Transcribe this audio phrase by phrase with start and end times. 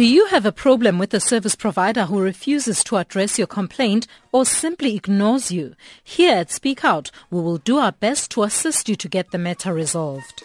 [0.00, 4.06] Do you have a problem with a service provider who refuses to address your complaint
[4.32, 5.74] or simply ignores you?
[6.02, 9.36] Here at Speak Out, we will do our best to assist you to get the
[9.36, 10.42] matter resolved.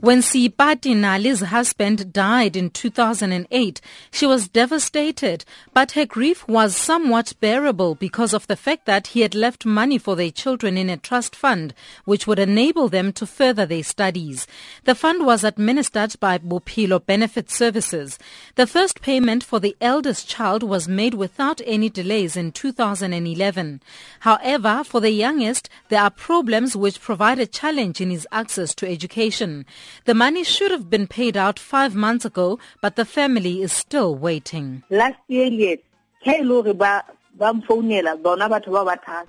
[0.00, 7.32] When Sipati Nali's husband died in 2008, she was devastated, but her grief was somewhat
[7.40, 10.98] bearable because of the fact that he had left money for their children in a
[10.98, 11.72] trust fund,
[12.04, 14.46] which would enable them to further their studies.
[14.84, 18.18] The fund was administered by Bophelo Benefit Services.
[18.56, 23.80] The first payment for the eldest child was made without any delays in 2011.
[24.20, 28.86] However, for the youngest, there are problems which provide a challenge in his access to
[28.86, 29.64] education.
[30.04, 34.14] The money should have been paid out five months ago, but the family is still
[34.14, 34.82] waiting.
[34.90, 35.78] Last year, yes.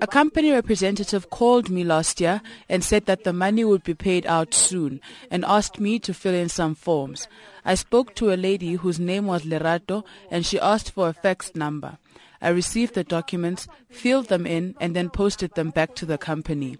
[0.00, 4.26] A company representative called me last year and said that the money would be paid
[4.26, 7.28] out soon and asked me to fill in some forms.
[7.64, 11.54] I spoke to a lady whose name was Lerato and she asked for a fax
[11.54, 11.98] number.
[12.40, 16.76] I received the documents, filled them in and then posted them back to the company.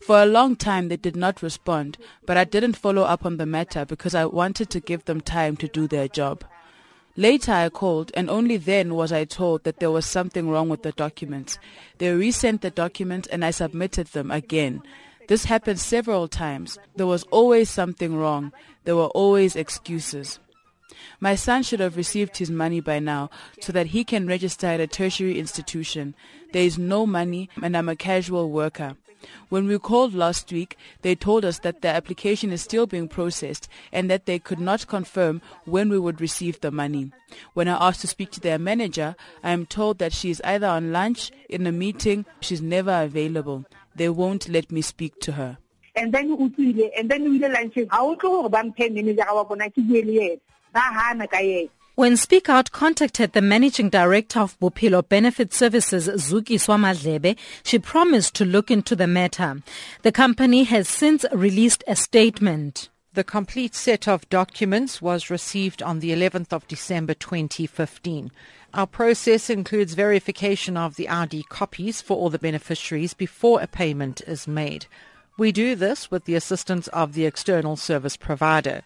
[0.00, 3.46] For a long time they did not respond, but I didn't follow up on the
[3.46, 6.44] matter because I wanted to give them time to do their job.
[7.16, 10.82] Later I called and only then was I told that there was something wrong with
[10.82, 11.58] the documents.
[11.98, 14.82] They resent the documents and I submitted them again.
[15.28, 16.76] This happened several times.
[16.96, 18.52] There was always something wrong.
[18.84, 20.38] There were always excuses.
[21.20, 24.80] My son should have received his money by now so that he can register at
[24.80, 26.14] a tertiary institution.
[26.52, 28.96] There is no money and I'm a casual worker.
[29.48, 33.68] When we called last week, they told us that the application is still being processed
[33.92, 37.10] and that they could not confirm when we would receive the money.
[37.54, 40.66] When I asked to speak to their manager, I am told that she is either
[40.66, 43.64] on lunch, in a meeting, she's never available.
[43.94, 45.58] They won't let me speak to her.
[45.96, 46.28] And then
[46.96, 47.78] and then we lunch.
[47.90, 50.40] How to manager
[50.74, 56.58] ba hana ka when Speak Out contacted the managing director of Bophelo Benefit Services, Zuki
[56.58, 59.62] Swamadlebe, she promised to look into the matter.
[60.02, 62.88] The company has since released a statement.
[63.12, 68.32] The complete set of documents was received on the 11th of December 2015.
[68.74, 74.20] Our process includes verification of the ID copies for all the beneficiaries before a payment
[74.26, 74.86] is made.
[75.36, 78.82] We do this with the assistance of the external service provider.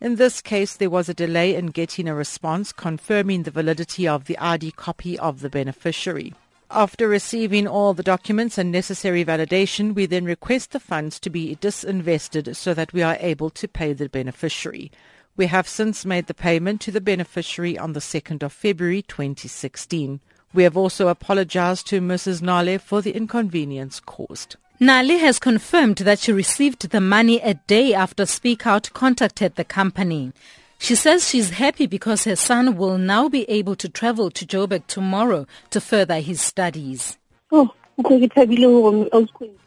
[0.00, 4.24] In this case, there was a delay in getting a response confirming the validity of
[4.24, 6.32] the ID copy of the beneficiary.
[6.70, 11.56] After receiving all the documents and necessary validation, we then request the funds to be
[11.56, 14.90] disinvested so that we are able to pay the beneficiary.
[15.36, 20.20] We have since made the payment to the beneficiary on the 2nd of February 2016.
[20.54, 22.40] We have also apologized to Mrs.
[22.40, 24.56] Nale for the inconvenience caused.
[24.82, 29.62] Nali has confirmed that she received the money a day after Speak Out contacted the
[29.62, 30.32] company.
[30.78, 34.88] She says she's happy because her son will now be able to travel to Joburg
[34.88, 37.16] tomorrow to further his studies.
[37.52, 37.72] Oh.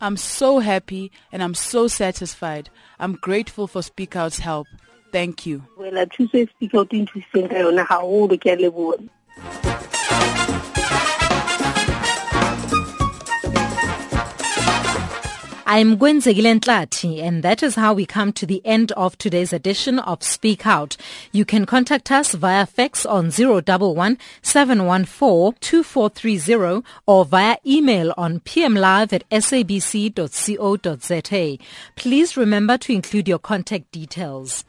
[0.02, 2.70] I'm so happy and I'm so satisfied.
[3.00, 4.68] I'm grateful for Speak Out's help.
[5.14, 5.64] Thank you.
[15.68, 19.98] I'm Gwenzegile Ntlati, and that is how we come to the end of today's edition
[19.98, 20.96] of Speak Out.
[21.32, 29.12] You can contact us via fax on 011 714 2430 or via email on pmlive
[29.12, 29.98] at sabc.co.za.
[31.96, 34.66] Please remember to include your contact details.